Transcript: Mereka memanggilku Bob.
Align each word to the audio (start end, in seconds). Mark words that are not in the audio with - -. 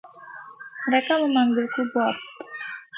Mereka 0.89 1.13
memanggilku 1.23 1.81
Bob. 1.93 2.17